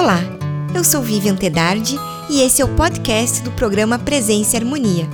[0.00, 0.20] Olá,
[0.76, 1.96] eu sou Vivian Tedardi
[2.30, 5.08] e esse é o podcast do programa Presença e Harmonia.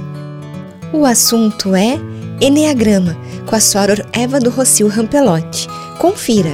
[0.92, 1.94] O assunto é
[2.38, 3.16] Enneagrama,
[3.48, 5.68] com a Soror Eva do Rocio Rampelotti.
[5.98, 6.50] Confira!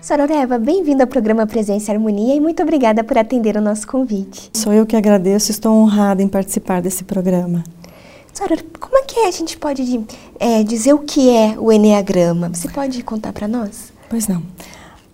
[0.00, 3.86] Soror Eva, bem-vinda ao programa Presença e Harmonia e muito obrigada por atender o nosso
[3.86, 4.50] convite.
[4.54, 7.62] Sou eu que agradeço, estou honrada em participar desse programa.
[8.32, 10.06] Soror, como é que a gente pode
[10.40, 12.48] é, dizer o que é o Enneagrama?
[12.48, 13.92] Você pode contar para nós?
[14.08, 14.42] Pois não.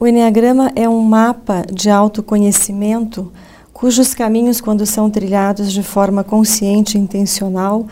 [0.05, 3.33] O Enneagrama é um mapa de autoconhecimento
[3.73, 7.87] cujos caminhos, quando são trilhados de forma consciente e intencional,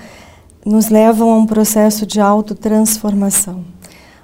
[0.63, 3.65] nos levam a um processo de autotransformação.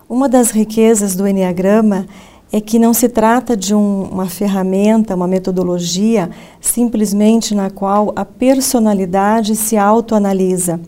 [0.07, 2.07] Uma das riquezas do Enneagrama
[2.53, 6.29] é que não se trata de um, uma ferramenta, uma metodologia
[6.61, 10.79] simplesmente na qual a personalidade se autoanalisa,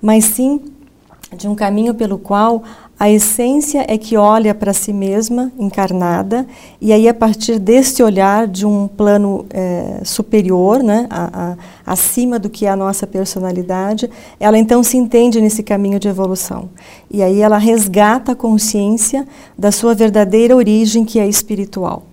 [0.00, 0.60] mas sim
[1.36, 2.62] de um caminho pelo qual
[2.98, 6.46] a essência é que olha para si mesma, encarnada,
[6.80, 12.38] e aí, a partir deste olhar de um plano é, superior, né, a, a, acima
[12.38, 14.08] do que é a nossa personalidade,
[14.40, 16.70] ela então se entende nesse caminho de evolução.
[17.10, 22.04] E aí ela resgata a consciência da sua verdadeira origem, que é espiritual.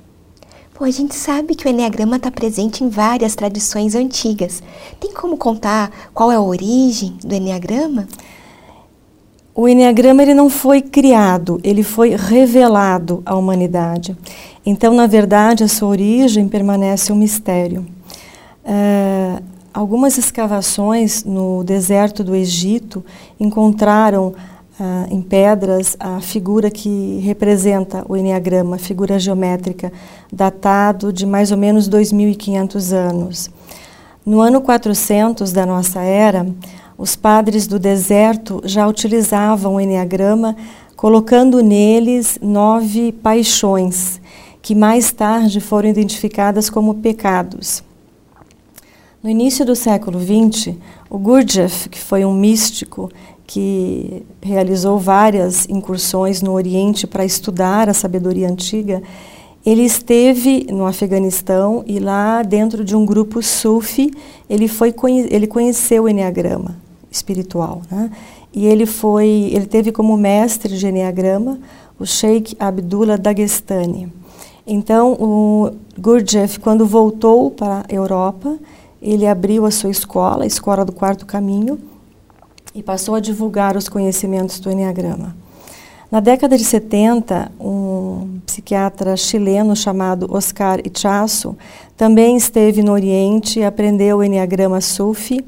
[0.73, 4.61] Pô, a gente sabe que o Enneagrama está presente em várias tradições antigas.
[4.99, 8.05] Tem como contar qual é a origem do Enneagrama?
[9.55, 14.17] O Enneagrama ele não foi criado, ele foi revelado à humanidade.
[14.65, 17.85] Então, na verdade, a sua origem permanece um mistério.
[18.65, 19.39] É,
[19.71, 23.05] algumas escavações no deserto do Egito
[23.39, 24.33] encontraram
[24.79, 29.93] ah, em pedras a figura que representa o Enneagrama, figura geométrica,
[30.31, 33.51] datado de mais ou menos 2.500 anos.
[34.25, 36.47] No ano 400 da nossa era,
[36.97, 40.55] os padres do deserto já utilizavam o Enneagrama,
[40.95, 44.21] colocando neles nove paixões,
[44.61, 47.83] que mais tarde foram identificadas como pecados.
[49.21, 50.75] No início do século XX,
[51.09, 53.09] o Gurdjieff, que foi um místico
[53.45, 59.01] que realizou várias incursões no Oriente para estudar a sabedoria antiga,
[59.65, 64.11] ele esteve no Afeganistão e lá dentro de um grupo sufi,
[64.49, 64.93] ele foi
[65.29, 66.75] ele conheceu o Enneagrama
[67.09, 67.81] espiritual.
[67.89, 68.11] Né?
[68.53, 71.59] E ele foi, ele teve como mestre de Enneagrama
[71.97, 74.11] o Sheikh Abdullah Dagestani.
[74.65, 78.57] Então, o Gurdjieff, quando voltou para a Europa,
[79.01, 81.79] ele abriu a sua escola, a Escola do Quarto Caminho,
[82.73, 85.35] e passou a divulgar os conhecimentos do Enneagrama.
[86.09, 87.82] Na década de 70, um
[88.45, 91.55] psiquiatra chileno chamado Oscar Ichaço
[91.95, 95.43] também esteve no Oriente aprendeu o Enneagrama Sufi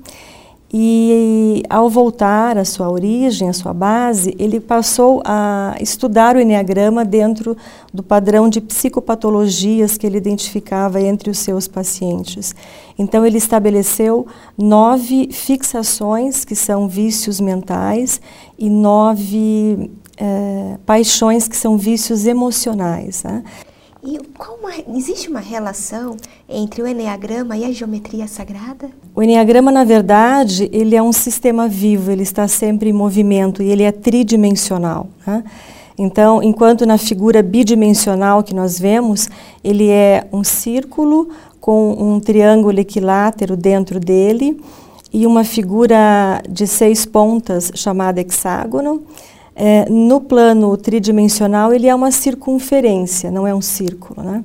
[0.77, 7.05] e ao voltar à sua origem, à sua base, ele passou a estudar o Enneagrama
[7.05, 7.55] dentro
[7.93, 12.53] do padrão de psicopatologias que ele identificava entre os seus pacientes.
[12.99, 14.27] Então, ele estabeleceu
[14.57, 18.19] nove fixações, que são vícios mentais,
[18.59, 23.23] e nove é, paixões, que são vícios emocionais.
[23.23, 23.43] Né?
[24.03, 26.15] E uma, existe uma relação
[26.47, 28.89] entre o Enneagrama e a geometria sagrada?
[29.15, 33.71] O Enneagrama, na verdade, ele é um sistema vivo, ele está sempre em movimento e
[33.71, 35.07] ele é tridimensional.
[35.25, 35.43] Né?
[35.97, 39.29] Então, enquanto na figura bidimensional que nós vemos,
[39.63, 44.61] ele é um círculo com um triângulo equilátero dentro dele
[45.11, 49.01] e uma figura de seis pontas chamada hexágono.
[49.55, 54.21] É, no plano tridimensional, ele é uma circunferência, não é um círculo.
[54.21, 54.43] Né?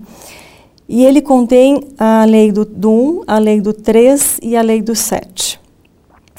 [0.88, 4.80] E ele contém a lei do, do 1, a lei do 3 e a lei
[4.80, 5.60] do 7.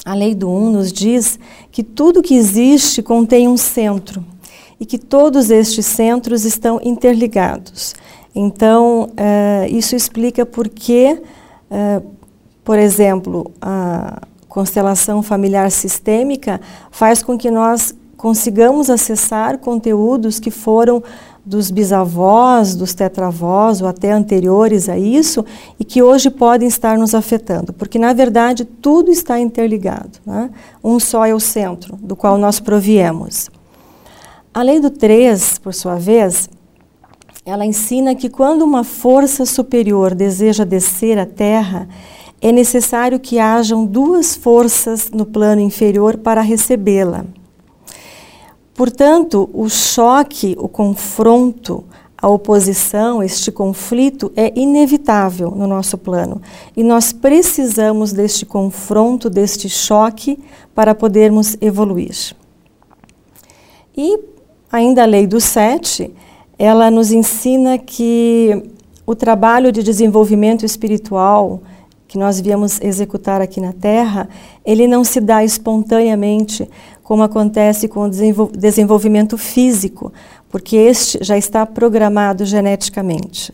[0.03, 1.37] A lei do 1 nos diz
[1.71, 4.25] que tudo que existe contém um centro
[4.79, 7.93] e que todos estes centros estão interligados.
[8.33, 11.21] Então, é, isso explica por que,
[11.69, 12.01] é,
[12.63, 16.59] por exemplo, a constelação familiar sistêmica
[16.89, 21.03] faz com que nós consigamos acessar conteúdos que foram
[21.43, 25.43] dos bisavós, dos tetravós ou até anteriores a isso
[25.79, 30.19] e que hoje podem estar nos afetando, porque na verdade tudo está interligado.
[30.23, 30.51] Né?
[30.83, 33.49] Um só é o centro do qual nós proviemos.
[34.53, 36.47] A lei do 3, por sua vez,
[37.43, 41.89] ela ensina que quando uma força superior deseja descer à Terra,
[42.39, 47.25] é necessário que hajam duas forças no plano inferior para recebê-la.
[48.73, 51.83] Portanto, o choque, o confronto,
[52.17, 56.41] a oposição, este conflito é inevitável no nosso plano.
[56.77, 60.39] E nós precisamos deste confronto, deste choque,
[60.73, 62.35] para podermos evoluir.
[63.97, 64.19] E
[64.71, 66.13] ainda a lei do sete
[66.57, 68.69] ela nos ensina que
[69.03, 71.59] o trabalho de desenvolvimento espiritual
[72.07, 74.29] que nós viemos executar aqui na Terra,
[74.63, 76.69] ele não se dá espontaneamente,
[77.11, 80.13] como acontece com o desenvolvimento físico,
[80.49, 83.53] porque este já está programado geneticamente.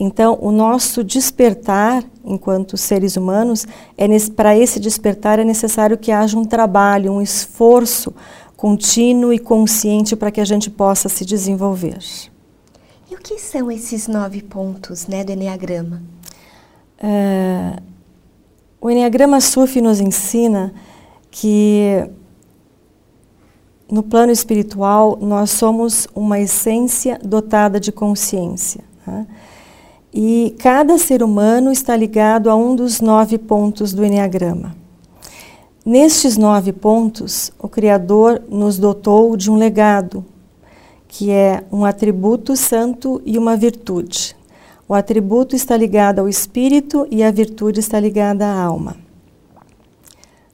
[0.00, 3.66] Então, o nosso despertar, enquanto seres humanos,
[3.98, 8.10] é para esse despertar é necessário que haja um trabalho, um esforço
[8.56, 11.98] contínuo e consciente para que a gente possa se desenvolver.
[13.10, 16.02] E o que são esses nove pontos né, do Enneagrama?
[16.98, 17.76] É,
[18.80, 20.72] o Enneagrama Sufi nos ensina
[21.30, 22.08] que
[23.90, 28.82] no plano espiritual nós somos uma essência dotada de consciência.
[29.06, 29.26] Né?
[30.12, 34.76] E cada ser humano está ligado a um dos nove pontos do Enneagrama.
[35.84, 40.24] Nestes nove pontos, o Criador nos dotou de um legado,
[41.06, 44.34] que é um atributo santo e uma virtude.
[44.88, 48.96] O atributo está ligado ao espírito e a virtude está ligada à alma.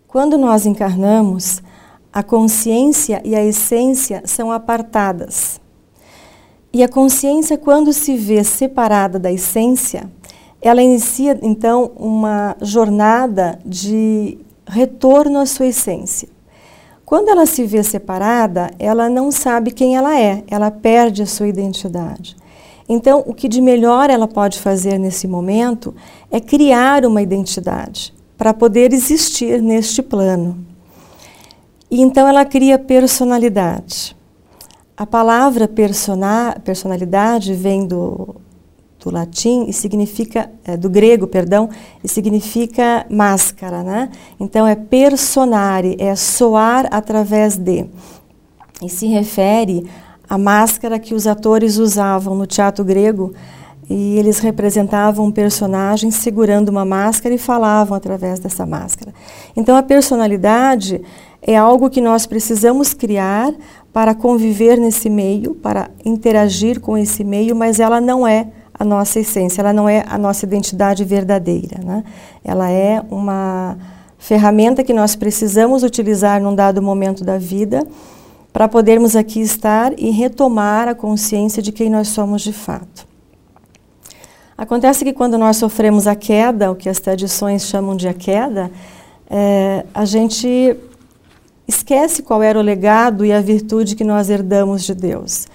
[0.08, 1.62] Quando nós encarnamos,
[2.12, 5.60] a consciência e a essência são apartadas.
[6.72, 10.10] E a consciência, quando se vê separada da essência,
[10.62, 16.28] ela inicia então uma jornada de retorno à sua essência.
[17.04, 21.48] Quando ela se vê separada, ela não sabe quem ela é, ela perde a sua
[21.48, 22.36] identidade.
[22.88, 25.94] Então, o que de melhor ela pode fazer nesse momento
[26.30, 30.69] é criar uma identidade para poder existir neste plano.
[31.90, 34.16] E então ela cria personalidade.
[34.96, 38.36] A palavra persona, personalidade vem do,
[39.00, 41.68] do latim e significa é, do grego, perdão,
[42.04, 44.10] e significa máscara, né?
[44.38, 47.86] Então é personare, é soar através de.
[48.82, 49.88] E se refere
[50.28, 53.34] a máscara que os atores usavam no teatro grego
[53.88, 59.12] e eles representavam um personagem segurando uma máscara e falavam através dessa máscara.
[59.56, 61.02] Então a personalidade
[61.42, 63.52] é algo que nós precisamos criar
[63.92, 69.20] para conviver nesse meio, para interagir com esse meio, mas ela não é a nossa
[69.20, 71.80] essência, ela não é a nossa identidade verdadeira.
[71.84, 72.04] Né?
[72.44, 73.76] Ela é uma
[74.18, 77.86] ferramenta que nós precisamos utilizar num dado momento da vida
[78.52, 83.08] para podermos aqui estar e retomar a consciência de quem nós somos de fato.
[84.56, 88.70] Acontece que quando nós sofremos a queda, o que as tradições chamam de a queda,
[89.28, 90.76] é, a gente
[91.70, 95.46] esquece qual era o legado e a virtude que nós herdamos de Deus.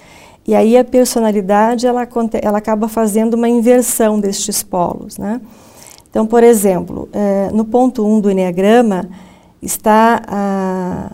[0.46, 2.06] E aí a personalidade ela,
[2.42, 5.18] ela acaba fazendo uma inversão destes polos.
[5.18, 5.40] Né?
[6.10, 9.08] Então, por exemplo, é, no ponto 1 um do Enneagrama
[9.60, 11.12] está a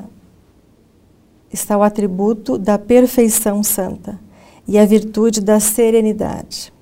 [1.52, 4.18] está o atributo da perfeição santa
[4.66, 6.72] e a virtude da serenidade.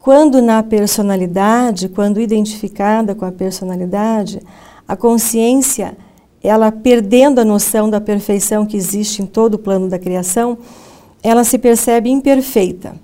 [0.00, 4.40] Quando na personalidade, quando identificada com a personalidade,
[4.88, 5.96] a consciência,
[6.46, 10.58] ela perdendo a noção da perfeição que existe em todo o plano da criação,
[11.22, 12.94] ela se percebe imperfeita.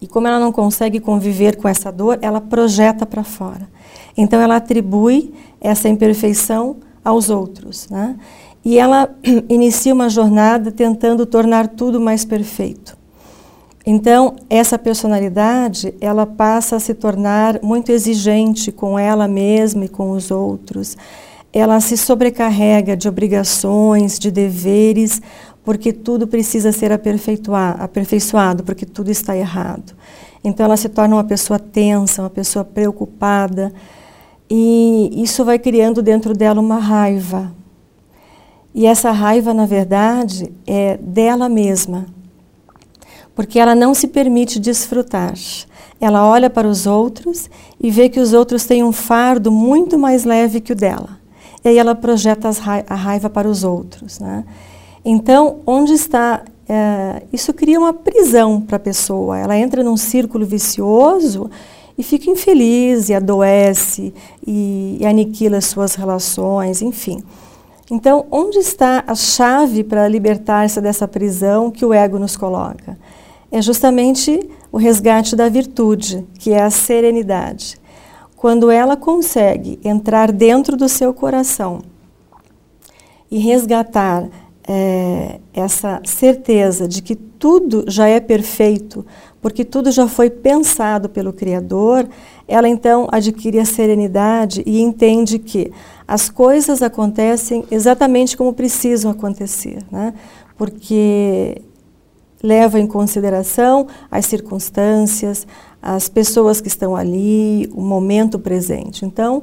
[0.00, 3.68] E como ela não consegue conviver com essa dor, ela projeta para fora.
[4.16, 7.88] Então ela atribui essa imperfeição aos outros.
[7.88, 8.16] Né?
[8.64, 9.14] E ela
[9.48, 12.96] inicia uma jornada tentando tornar tudo mais perfeito.
[13.84, 20.12] Então, essa personalidade, ela passa a se tornar muito exigente com ela mesma e com
[20.12, 20.96] os outros.
[21.52, 25.20] Ela se sobrecarrega de obrigações, de deveres,
[25.64, 29.92] porque tudo precisa ser aperfeiçoado, porque tudo está errado.
[30.42, 33.72] Então, ela se torna uma pessoa tensa, uma pessoa preocupada,
[34.50, 37.52] e isso vai criando dentro dela uma raiva,
[38.74, 42.06] e essa raiva, na verdade, é dela mesma,
[43.34, 45.34] porque ela não se permite desfrutar.
[46.00, 50.24] Ela olha para os outros e vê que os outros têm um fardo muito mais
[50.24, 51.21] leve que o dela.
[51.64, 52.50] E aí ela projeta
[52.88, 54.18] a raiva para os outros.
[54.18, 54.44] Né?
[55.04, 56.42] Então, onde está.
[56.68, 59.38] É, isso cria uma prisão para a pessoa.
[59.38, 61.50] Ela entra num círculo vicioso
[61.96, 64.14] e fica infeliz, e adoece,
[64.46, 67.22] e, e aniquila suas relações, enfim.
[67.90, 72.96] Então, onde está a chave para libertar-se dessa prisão que o ego nos coloca?
[73.50, 77.78] É justamente o resgate da virtude, que é a serenidade.
[78.42, 81.80] Quando ela consegue entrar dentro do seu coração
[83.30, 84.28] e resgatar
[84.66, 89.06] é, essa certeza de que tudo já é perfeito,
[89.40, 92.08] porque tudo já foi pensado pelo Criador,
[92.48, 95.72] ela então adquire a serenidade e entende que
[96.08, 100.14] as coisas acontecem exatamente como precisam acontecer, né?
[100.58, 101.62] porque
[102.42, 105.46] leva em consideração as circunstâncias,
[105.80, 109.04] as pessoas que estão ali, o momento presente.
[109.04, 109.42] Então,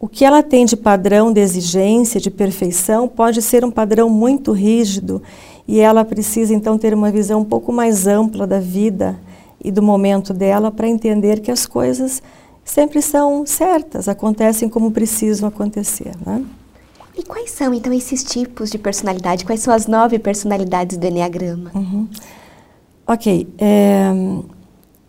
[0.00, 4.52] o que ela tem de padrão de exigência, de perfeição, pode ser um padrão muito
[4.52, 5.22] rígido
[5.66, 9.18] e ela precisa então ter uma visão um pouco mais ampla da vida
[9.62, 12.22] e do momento dela para entender que as coisas
[12.64, 16.12] sempre são certas, acontecem como precisam acontecer.
[16.24, 16.44] Né?
[17.18, 19.44] E quais são então esses tipos de personalidade?
[19.44, 21.72] Quais são as nove personalidades do Enneagrama?
[21.74, 22.06] Uhum.
[23.04, 23.48] Ok.
[23.58, 24.12] É,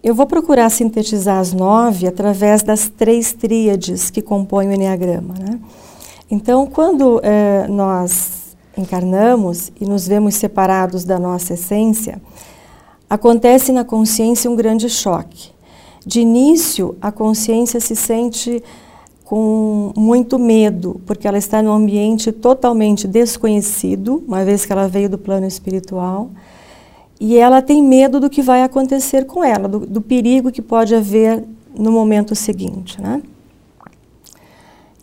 [0.02, 5.36] eu vou procurar sintetizar as nove através das três tríades que compõem o Enneagrama.
[5.36, 5.60] Né?
[6.32, 12.20] Então, quando é, nós encarnamos e nos vemos separados da nossa essência,
[13.08, 15.52] acontece na consciência um grande choque.
[16.04, 18.64] De início, a consciência se sente
[19.30, 25.08] com muito medo, porque ela está num ambiente totalmente desconhecido, uma vez que ela veio
[25.08, 26.32] do plano espiritual,
[27.20, 30.96] e ela tem medo do que vai acontecer com ela, do, do perigo que pode
[30.96, 31.44] haver
[31.78, 33.00] no momento seguinte.
[33.00, 33.22] Né?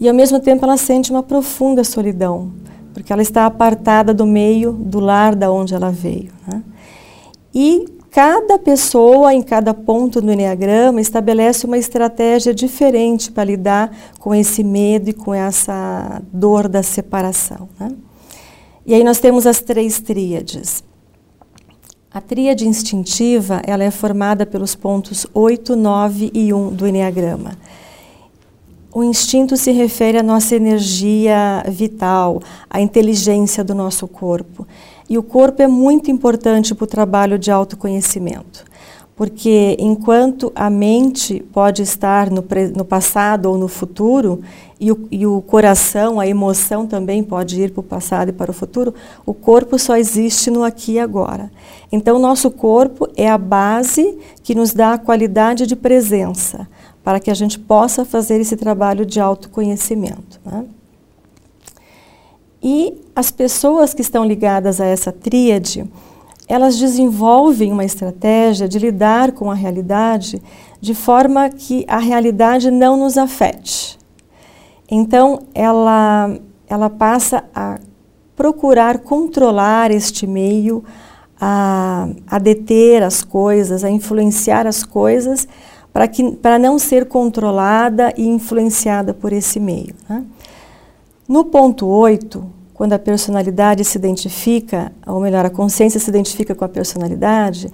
[0.00, 2.50] E ao mesmo tempo ela sente uma profunda solidão,
[2.92, 6.33] porque ela está apartada do meio, do lar da onde ela veio.
[6.49, 6.64] Né?
[7.54, 14.35] E cada pessoa, em cada ponto do Enneagrama, estabelece uma estratégia diferente para lidar com
[14.35, 17.68] esse medo e com essa dor da separação.
[17.78, 17.92] Né?
[18.87, 20.82] E aí nós temos as três tríades.
[22.11, 27.58] A tríade instintiva ela é formada pelos pontos 8, 9 e 1 do Enneagrama.
[28.94, 34.66] O instinto se refere à nossa energia vital, à inteligência do nosso corpo.
[35.08, 38.64] E o corpo é muito importante para o trabalho de autoconhecimento,
[39.14, 42.44] porque enquanto a mente pode estar no,
[42.75, 44.42] no passado ou no futuro,
[44.78, 48.50] e o, e o, coração, a emoção também pode ir para o passado e para
[48.50, 48.94] o futuro,
[49.25, 51.50] o corpo só existe no aqui e agora.
[51.90, 56.68] Então, nosso corpo é a base que nos dá a qualidade de presença,
[57.02, 60.40] para que a gente possa fazer esse trabalho de autoconhecimento.
[60.44, 60.66] Né?
[62.68, 65.88] E as pessoas que estão ligadas a essa tríade,
[66.49, 70.42] elas desenvolvem uma estratégia de lidar com a realidade
[70.80, 73.96] de forma que a realidade não nos afete.
[74.90, 76.37] Então, ela,
[76.68, 77.78] ela passa a
[78.35, 80.82] procurar controlar este meio,
[81.40, 85.46] a, a deter as coisas, a influenciar as coisas,
[86.42, 89.94] para não ser controlada e influenciada por esse meio.
[90.08, 90.25] Né?
[91.28, 96.62] No ponto 8, quando a personalidade se identifica, ou melhor, a consciência se identifica com
[96.62, 97.73] a personalidade,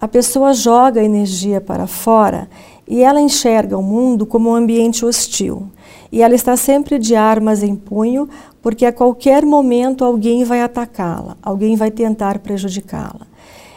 [0.00, 2.50] a pessoa joga a energia para fora
[2.86, 5.68] e ela enxerga o mundo como um ambiente hostil.
[6.10, 8.28] E ela está sempre de armas em punho,
[8.60, 13.28] porque a qualquer momento alguém vai atacá-la, alguém vai tentar prejudicá-la.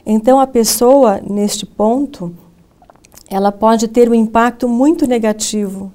[0.03, 2.34] Então a pessoa, neste ponto,
[3.30, 5.92] ela pode ter um impacto muito negativo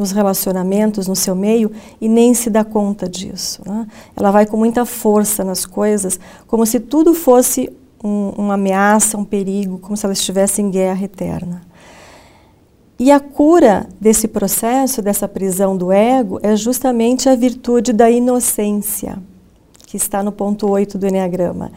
[0.00, 3.60] nos relacionamentos, no seu meio, e nem se dá conta disso.
[3.66, 3.86] Né?
[4.16, 7.70] Ela vai com muita força nas coisas, como se tudo fosse
[8.02, 11.62] um, uma ameaça, um perigo, como se ela estivesse em guerra eterna.
[12.98, 19.18] E a cura desse processo, dessa prisão do ego, é justamente a virtude da inocência,
[19.86, 21.72] que está no ponto 8 do Enneagrama,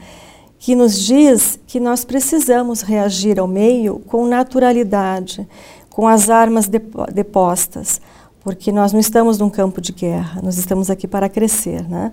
[0.60, 5.48] que nos diz que nós precisamos reagir ao meio com naturalidade,
[5.94, 6.68] com as armas
[7.14, 8.02] depostas,
[8.44, 12.12] porque nós não estamos num campo de guerra, nós estamos aqui para crescer, né?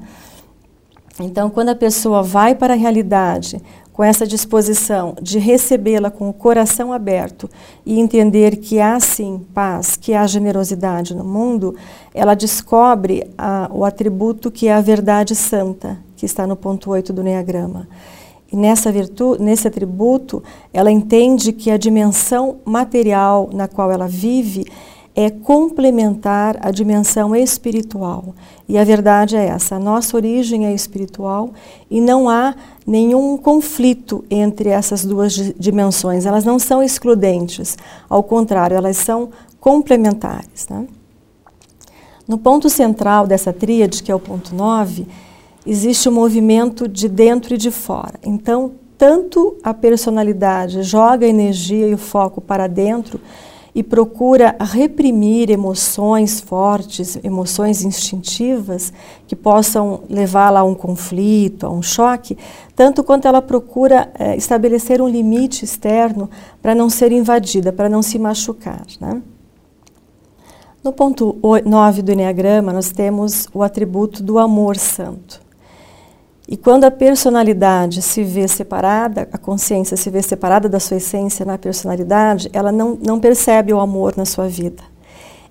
[1.18, 3.60] Então, quando a pessoa vai para a realidade
[3.90, 7.48] com essa disposição de recebê-la com o coração aberto
[7.84, 11.74] e entender que há sim paz, que há generosidade no mundo,
[12.14, 17.14] ela descobre a, o atributo que é a verdade santa, que está no ponto 8
[17.14, 17.88] do Neagrama.
[18.52, 20.42] E nessa virtude, nesse atributo,
[20.72, 24.66] ela entende que a dimensão material na qual ela vive
[25.14, 28.34] é complementar a dimensão espiritual.
[28.68, 31.50] E a verdade é essa: a nossa origem é espiritual
[31.90, 32.54] e não há
[32.86, 36.26] nenhum conflito entre essas duas dimensões.
[36.26, 37.76] Elas não são excludentes,
[38.08, 39.30] ao contrário, elas são
[39.60, 40.68] complementares.
[40.68, 40.86] Né?
[42.26, 45.06] No ponto central dessa tríade, que é o ponto 9,
[45.66, 48.14] existe um movimento de dentro e de fora.
[48.24, 53.20] Então, tanto a personalidade joga a energia e o foco para dentro
[53.74, 58.92] e procura reprimir emoções fortes, emoções instintivas
[59.26, 62.36] que possam levá-la a um conflito, a um choque,
[62.74, 66.28] tanto quanto ela procura é, estabelecer um limite externo
[66.60, 68.84] para não ser invadida, para não se machucar.
[69.00, 69.22] Né?
[70.82, 75.40] No ponto 9 do Enneagrama, nós temos o atributo do amor santo.
[76.50, 81.46] E quando a personalidade se vê separada, a consciência se vê separada da sua essência
[81.46, 84.82] na personalidade, ela não, não percebe o amor na sua vida.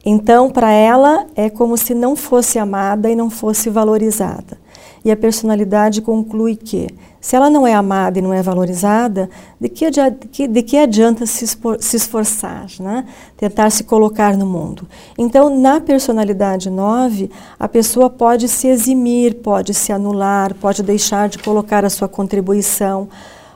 [0.06, 4.58] Então, para ela, é como se não fosse amada e não fosse valorizada.
[5.04, 6.88] E a personalidade conclui que,
[7.22, 9.30] se ela não é amada e não é valorizada,
[9.60, 13.06] de que, adianta, de que adianta se, se esforçar, né?
[13.38, 14.88] tentar se colocar no mundo?
[15.18, 21.38] Então, na personalidade 9, a pessoa pode se eximir, pode se anular, pode deixar de
[21.40, 23.08] colocar a sua contribuição,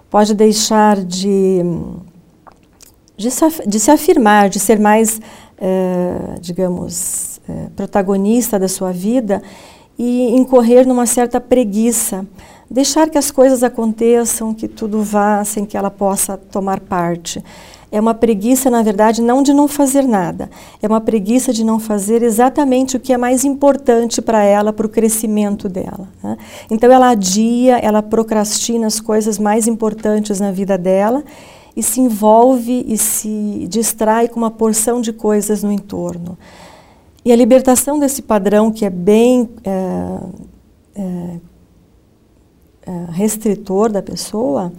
[0.09, 1.61] pode deixar de,
[3.17, 5.19] de, se, de se afirmar, de ser mais,
[5.57, 9.41] eh, digamos, eh, protagonista da sua vida
[9.97, 12.25] e incorrer numa certa preguiça,
[12.69, 17.43] deixar que as coisas aconteçam, que tudo vá sem que ela possa tomar parte.
[17.91, 20.49] É uma preguiça, na verdade, não de não fazer nada,
[20.81, 24.87] é uma preguiça de não fazer exatamente o que é mais importante para ela, para
[24.87, 26.07] o crescimento dela.
[26.23, 26.35] Né?
[26.71, 31.23] Então, ela adia, ela procrastina as coisas mais importantes na vida dela
[31.75, 36.35] e se envolve e se distrai com uma porção de coisas no entorno.
[37.25, 40.19] E a libertação desse padrão que é bem é,
[40.95, 41.39] é,
[42.85, 44.73] é, restritor da pessoa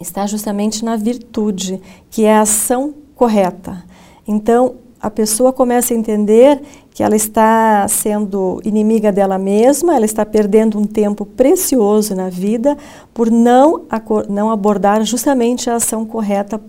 [0.00, 3.82] está justamente na virtude, que é a ação correta.
[4.26, 10.26] Então, a pessoa começa a entender que ela está sendo inimiga dela mesma, ela está
[10.26, 12.76] perdendo um tempo precioso na vida
[13.14, 13.84] por não,
[14.28, 16.60] não abordar justamente a ação correta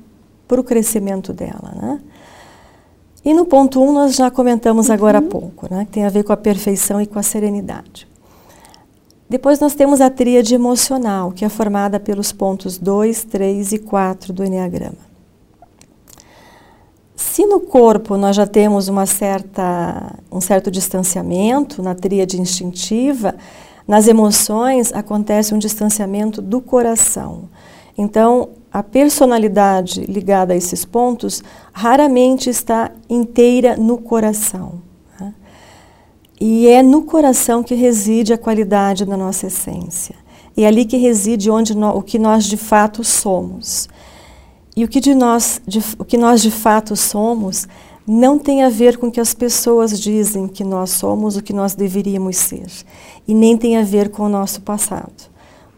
[0.47, 1.73] para o crescimento dela.
[1.75, 1.99] Né?
[3.23, 4.93] E no ponto 1 um, nós já comentamos uhum.
[4.93, 8.07] agora há pouco, né, que tem a ver com a perfeição e com a serenidade.
[9.29, 14.33] Depois nós temos a tríade emocional, que é formada pelos pontos 2, 3 e 4
[14.33, 15.09] do Enneagrama.
[17.15, 23.35] Se no corpo nós já temos uma certa, um certo distanciamento na tríade instintiva,
[23.87, 27.43] nas emoções acontece um distanciamento do coração.
[27.97, 34.81] Então, a personalidade ligada a esses pontos raramente está inteira no coração.
[35.19, 35.33] Né?
[36.39, 40.15] E é no coração que reside a qualidade da nossa essência.
[40.55, 43.87] É ali que reside onde no, o que nós de fato somos.
[44.75, 47.67] E o que, de nós, de, o que nós de fato somos
[48.05, 51.53] não tem a ver com o que as pessoas dizem que nós somos, o que
[51.53, 52.67] nós deveríamos ser.
[53.27, 55.29] E nem tem a ver com o nosso passado,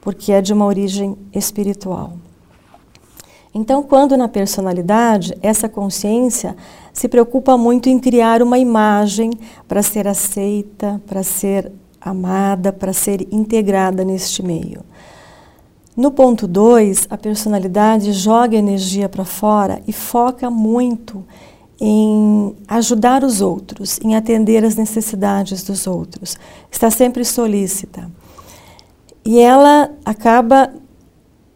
[0.01, 2.13] porque é de uma origem espiritual.
[3.53, 6.55] Então, quando na personalidade, essa consciência
[6.93, 9.31] se preocupa muito em criar uma imagem
[9.67, 14.81] para ser aceita, para ser amada, para ser integrada neste meio.
[15.95, 21.23] No ponto 2, a personalidade joga energia para fora e foca muito
[21.79, 26.37] em ajudar os outros, em atender às necessidades dos outros.
[26.71, 28.09] Está sempre solícita.
[29.25, 30.71] E ela acaba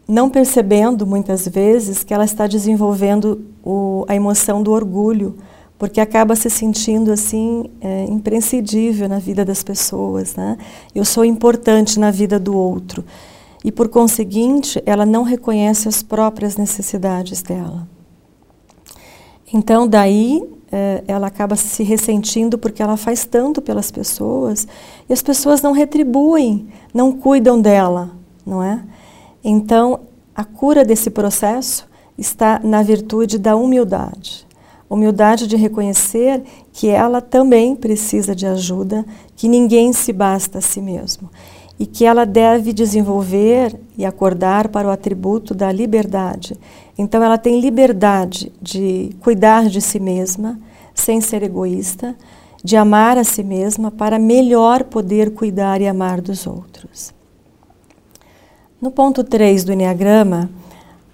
[0.08, 5.36] não percebendo muitas vezes que ela está desenvolvendo o, a emoção do orgulho,
[5.78, 10.58] porque acaba se sentindo assim é, imprescindível na vida das pessoas, né?
[10.94, 13.04] Eu sou importante na vida do outro
[13.64, 17.88] e por conseguinte ela não reconhece as próprias necessidades dela.
[19.52, 24.68] Então daí é, ela acaba se ressentindo porque ela faz tanto pelas pessoas
[25.10, 28.12] e as pessoas não retribuem, não cuidam dela,
[28.46, 28.82] não é?
[29.48, 30.00] Então,
[30.36, 34.44] a cura desse processo está na virtude da humildade.
[34.90, 36.42] Humildade de reconhecer
[36.74, 39.06] que ela também precisa de ajuda,
[39.36, 41.30] que ninguém se basta a si mesmo
[41.78, 46.58] e que ela deve desenvolver e acordar para o atributo da liberdade.
[46.98, 50.60] Então, ela tem liberdade de cuidar de si mesma,
[50.96, 52.16] sem ser egoísta,
[52.64, 57.14] de amar a si mesma para melhor poder cuidar e amar dos outros.
[58.86, 60.48] No ponto 3 do Enneagrama,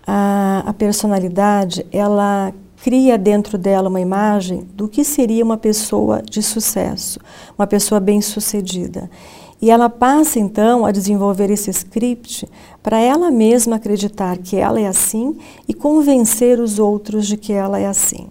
[0.06, 2.54] a, a personalidade, ela
[2.84, 7.18] cria dentro dela uma imagem do que seria uma pessoa de sucesso,
[7.58, 9.10] uma pessoa bem-sucedida.
[9.62, 12.46] E ela passa então a desenvolver esse script
[12.84, 17.80] para ela mesma acreditar que ela é assim e convencer os outros de que ela
[17.80, 18.28] é assim.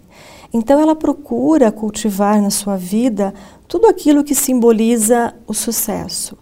[0.53, 3.33] Então ela procura cultivar na sua vida
[3.67, 6.37] tudo aquilo que simboliza o sucesso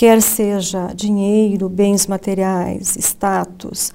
[0.00, 3.92] quer seja dinheiro, bens materiais, status,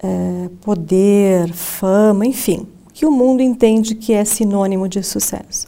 [0.00, 5.66] é, poder, fama, enfim, que o mundo entende que é sinônimo de sucesso.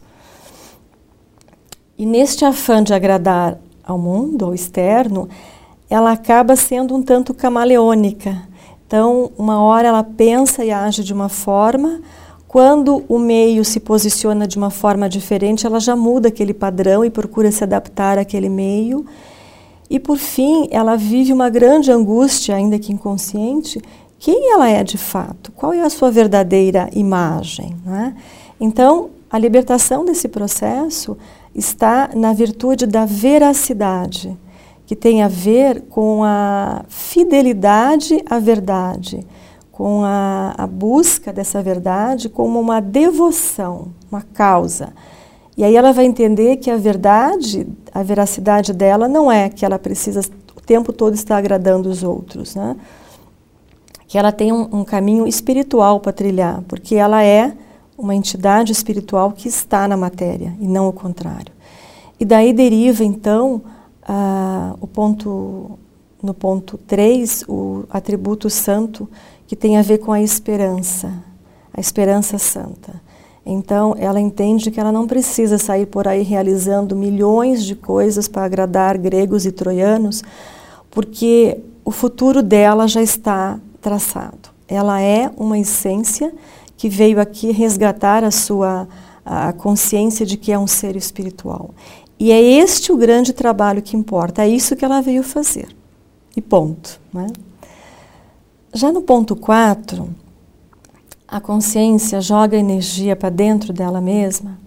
[1.99, 5.29] E neste afã de agradar ao mundo, ao externo,
[5.91, 8.41] ela acaba sendo um tanto camaleônica.
[8.87, 12.01] Então, uma hora ela pensa e age de uma forma,
[12.47, 17.11] quando o meio se posiciona de uma forma diferente, ela já muda aquele padrão e
[17.11, 19.05] procura se adaptar àquele meio
[19.91, 23.83] E por fim, ela vive uma grande angústia, ainda que inconsciente,
[24.21, 27.77] quem ela é de fato, qual é a sua verdadeira imagem.
[27.85, 28.15] Né?
[28.61, 31.19] Então, a libertação desse processo
[31.53, 34.39] está na virtude da veracidade,
[34.87, 39.27] que tem a ver com a fidelidade à verdade,
[39.73, 44.93] com a, a busca dessa verdade como uma devoção, uma causa.
[45.61, 49.79] E aí ela vai entender que a verdade, a veracidade dela não é que ela
[49.79, 50.23] precisa
[50.57, 52.75] o tempo todo estar agradando os outros, né?
[54.09, 57.53] Que ela tem um, um caminho espiritual para trilhar, porque ela é
[57.99, 61.53] uma entidade espiritual que está na matéria e não o contrário.
[62.19, 63.61] E daí deriva então
[64.81, 65.79] o ponto
[66.23, 69.07] no ponto 3, o atributo santo
[69.47, 71.13] que tem a ver com a esperança,
[71.71, 73.10] a esperança santa.
[73.45, 78.45] Então, ela entende que ela não precisa sair por aí realizando milhões de coisas para
[78.45, 80.23] agradar gregos e troianos,
[80.91, 84.51] porque o futuro dela já está traçado.
[84.69, 86.33] Ela é uma essência
[86.77, 88.87] que veio aqui resgatar a sua
[89.25, 91.71] a consciência de que é um ser espiritual.
[92.19, 95.69] E é este o grande trabalho que importa, é isso que ela veio fazer.
[96.37, 97.01] E ponto.
[97.13, 97.29] Né?
[98.75, 100.09] Já no ponto 4,
[101.31, 104.59] a consciência joga energia para dentro dela mesma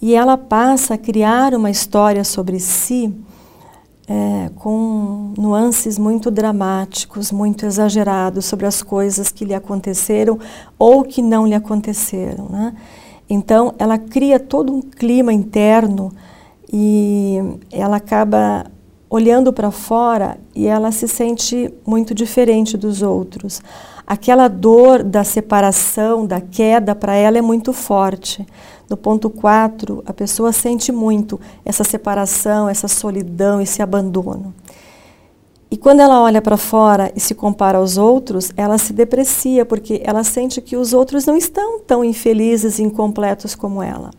[0.00, 3.12] e ela passa a criar uma história sobre si
[4.06, 10.38] é, com nuances muito dramáticos, muito exagerados sobre as coisas que lhe aconteceram
[10.78, 12.46] ou que não lhe aconteceram.
[12.48, 12.74] Né?
[13.28, 16.12] Então, ela cria todo um clima interno
[16.72, 17.38] e
[17.70, 18.66] ela acaba
[19.08, 23.62] olhando para fora e ela se sente muito diferente dos outros
[24.06, 28.46] aquela dor da separação, da queda, para ela é muito forte.
[28.88, 34.54] No ponto 4, a pessoa sente muito essa separação, essa solidão, esse abandono.
[35.70, 40.02] E quando ela olha para fora e se compara aos outros, ela se deprecia, porque
[40.04, 44.10] ela sente que os outros não estão tão infelizes e incompletos como ela.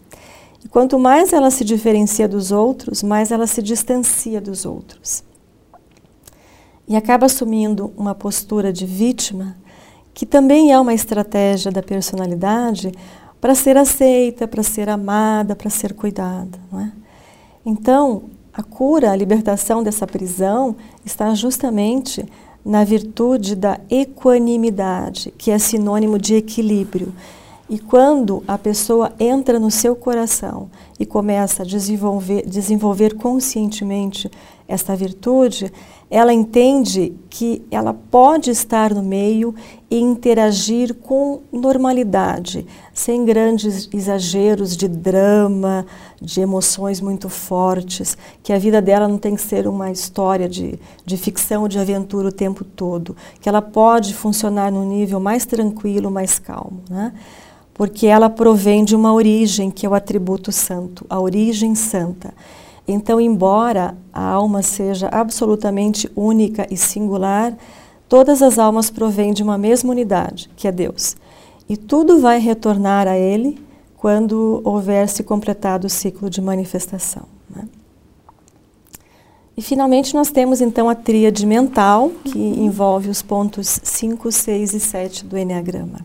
[0.65, 5.23] E quanto mais ela se diferencia dos outros, mais ela se distancia dos outros.
[6.87, 9.55] E acaba assumindo uma postura de vítima
[10.13, 12.91] que também é uma estratégia da personalidade
[13.41, 16.59] para ser aceita, para ser amada, para ser cuidada.
[16.71, 16.91] Não é?
[17.65, 18.23] Então,
[18.53, 22.25] a cura, a libertação dessa prisão está justamente
[22.63, 27.13] na virtude da equanimidade, que é sinônimo de equilíbrio.
[27.69, 34.29] E quando a pessoa entra no seu coração e começa a desenvolver, desenvolver conscientemente
[34.67, 35.71] esta virtude,
[36.09, 39.55] ela entende que ela pode estar no meio
[39.89, 45.85] e interagir com normalidade, sem grandes exageros de drama,
[46.21, 50.79] de emoções muito fortes, que a vida dela não tem que ser uma história de,
[51.03, 56.11] de ficção, de aventura o tempo todo, que ela pode funcionar num nível mais tranquilo,
[56.11, 56.81] mais calmo.
[56.89, 57.11] Né?
[57.73, 62.33] Porque ela provém de uma origem, que é o atributo santo, a origem santa.
[62.87, 67.57] Então, embora a alma seja absolutamente única e singular,
[68.09, 71.15] todas as almas provêm de uma mesma unidade, que é Deus.
[71.67, 73.57] E tudo vai retornar a Ele
[73.97, 77.23] quando houver se completado o ciclo de manifestação.
[77.49, 77.65] Né?
[79.55, 84.79] E finalmente nós temos então a tríade mental, que envolve os pontos 5, 6 e
[84.79, 86.01] 7 do Enneagrama.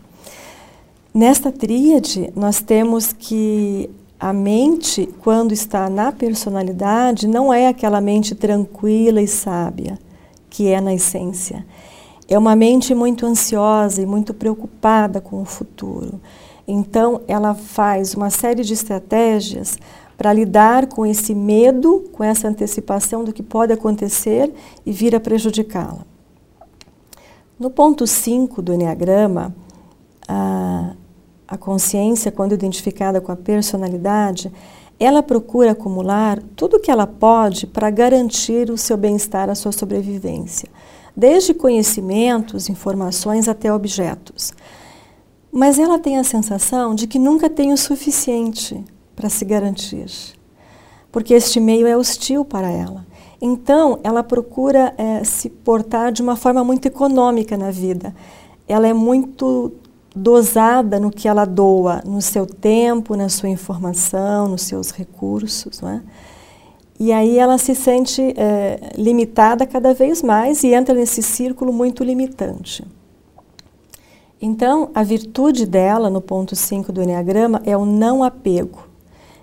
[1.13, 3.89] Nesta tríade, nós temos que
[4.19, 9.97] a mente, quando está na personalidade, não é aquela mente tranquila e sábia
[10.49, 11.65] que é na essência.
[12.27, 16.19] É uma mente muito ansiosa e muito preocupada com o futuro.
[16.67, 19.77] Então, ela faz uma série de estratégias
[20.17, 24.53] para lidar com esse medo, com essa antecipação do que pode acontecer
[24.85, 26.05] e vir a prejudicá-la.
[27.57, 29.55] No ponto 5 do Enneagrama,
[30.27, 30.91] a,
[31.49, 34.51] a consciência, quando identificada com a personalidade,
[34.99, 39.71] ela procura acumular tudo o que ela pode para garantir o seu bem-estar, a sua
[39.71, 40.69] sobrevivência,
[41.17, 44.53] desde conhecimentos, informações até objetos.
[45.51, 48.83] Mas ela tem a sensação de que nunca tem o suficiente
[49.15, 50.11] para se garantir,
[51.11, 53.07] porque este meio é hostil para ela.
[53.41, 58.13] Então, ela procura é, se portar de uma forma muito econômica na vida.
[58.67, 59.71] Ela é muito
[60.15, 65.89] dosada no que ela doa, no seu tempo, na sua informação, nos seus recursos, não
[65.89, 66.01] é?
[66.99, 72.03] E aí ela se sente é, limitada cada vez mais e entra nesse círculo muito
[72.03, 72.85] limitante.
[74.41, 78.87] Então, a virtude dela, no ponto 5 do Enneagrama, é o não apego.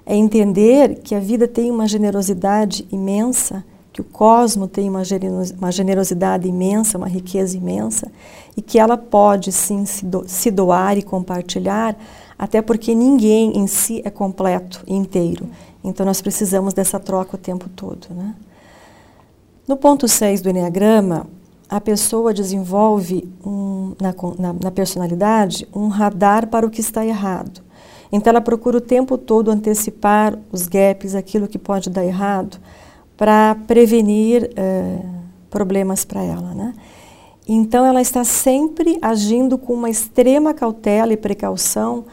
[0.05, 3.65] É entender que a vida tem uma generosidade imensa
[3.97, 8.13] que o cosmo tem uma generosidade imensa, uma riqueza imensa,
[8.55, 11.97] e que ela pode sim se, do, se doar e compartilhar,
[12.39, 15.49] até porque ninguém em si é completo e inteiro.
[15.83, 18.09] Então nós precisamos dessa troca o tempo todo.
[18.11, 18.35] Né?
[19.67, 21.27] No ponto 6 do Enneagrama,
[21.67, 27.63] a pessoa desenvolve um, na, na, na personalidade um radar para o que está errado.
[28.13, 32.59] Então ela procura o tempo todo antecipar os gaps, aquilo que pode dar errado,
[33.17, 35.17] para prevenir uh,
[35.49, 36.55] problemas para ela.
[36.55, 36.75] Né?
[37.49, 42.05] Então ela está sempre agindo com uma extrema cautela e precaução,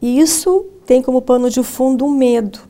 [0.00, 2.60] e isso tem como pano de fundo um medo.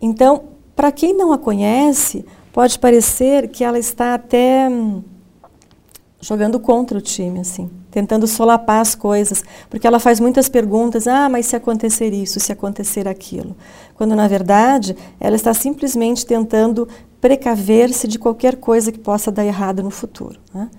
[0.00, 0.44] Então,
[0.74, 5.02] para quem não a conhece, pode parecer que ela está até hum,
[6.22, 11.28] jogando contra o time, assim, tentando solapar as coisas, porque ela faz muitas perguntas, ah,
[11.28, 13.56] mas se acontecer isso, se acontecer aquilo,
[13.96, 16.88] quando na verdade ela está simplesmente tentando
[17.20, 20.38] precaver-se de qualquer coisa que possa dar errado no futuro.
[20.54, 20.70] Né?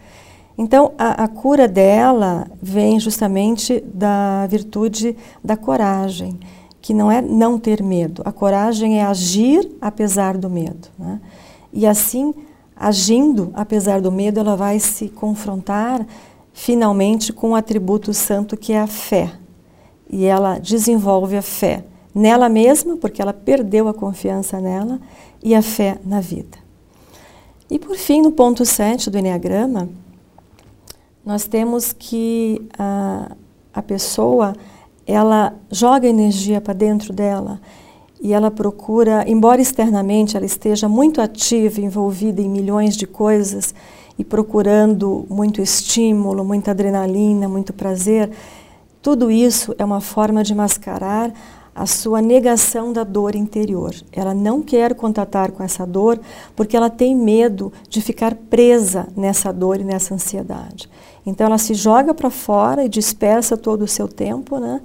[0.58, 6.39] Então, a, a, cura dela vem justamente da virtude da coragem,
[6.82, 8.21] que não é não ter medo.
[8.25, 10.89] A coragem é agir apesar do medo.
[10.97, 11.19] Né?
[11.71, 12.34] E assim,
[12.75, 16.05] agindo apesar do medo, ela vai se confrontar
[16.53, 19.31] finalmente com o atributo santo que é a fé.
[20.09, 24.99] E ela desenvolve a fé nela mesma, porque ela perdeu a confiança nela,
[25.41, 26.57] e a fé na vida.
[27.69, 29.89] E por fim, no ponto 7 do Enneagrama,
[31.25, 33.31] nós temos que a,
[33.73, 34.55] a pessoa
[35.07, 37.59] ela joga energia para dentro dela
[38.23, 43.75] e ela procura, embora externamente ela esteja muito ativa, envolvida em milhões de coisas
[44.17, 48.31] e procurando muito estímulo, muita adrenalina, muito prazer,
[49.01, 51.33] tudo isso é uma forma de mascarar
[51.75, 53.93] a sua negação da dor interior.
[54.09, 56.17] Ela não quer contatar com essa dor
[56.55, 60.89] porque ela tem medo de ficar presa nessa dor e nessa ansiedade.
[61.25, 64.81] Então ela se joga para fora e dispersa todo o seu tempo, né?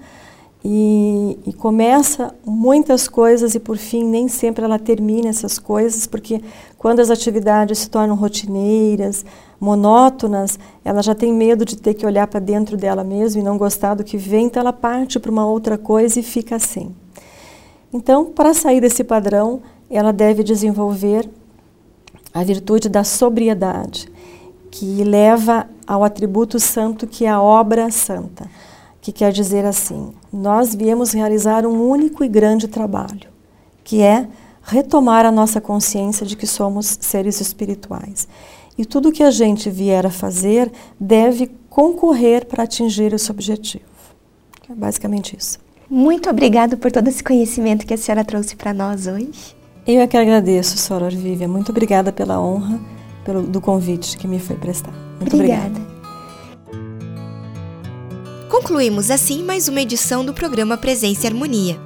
[0.64, 6.42] E, e, começa muitas coisas e por fim nem sempre ela termina essas coisas porque
[6.77, 9.25] quando as atividades se tornam rotineiras,
[9.61, 13.57] monótonas, ela já tem medo de ter que olhar para dentro dela mesma e não
[13.57, 16.94] gostar do que vem, então ela parte para uma outra coisa e fica assim.
[17.92, 21.29] Então, para sair desse padrão, ela deve desenvolver
[22.35, 24.09] a virtude da sobriedade,
[24.71, 28.49] que leva ao atributo santo que é a obra santa
[29.09, 33.29] que quer dizer assim: nós viemos realizar um único e grande trabalho,
[33.83, 34.29] que é
[34.62, 38.29] retomar a nossa consciência de que somos seres espirituais.
[38.77, 43.85] E tudo que a gente vier a fazer deve concorrer para atingir esse objetivo.
[44.71, 45.59] É basicamente isso.
[45.88, 49.57] Muito obrigado por todo esse conhecimento que a senhora trouxe para nós hoje.
[49.87, 51.49] Eu é que agradeço, senhora Vívia.
[51.49, 52.79] Muito obrigada pela honra
[53.25, 54.94] pelo, do convite que me foi prestado.
[55.18, 55.66] Muito obrigada.
[55.66, 55.97] obrigada.
[58.61, 61.79] Concluímos assim mais uma edição do programa Presença e Harmonia.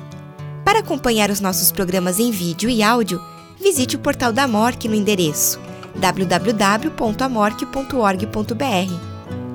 [0.64, 3.20] Para acompanhar os nossos programas em vídeo e áudio,
[3.60, 5.60] visite o portal da MORC no endereço
[5.94, 8.94] www.amorque.org.br.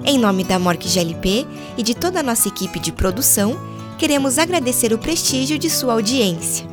[0.05, 3.59] Em nome da MORC GLP e de toda a nossa equipe de produção,
[3.97, 6.67] queremos agradecer o prestígio de sua audiência.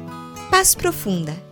[0.51, 1.44] Paz profunda!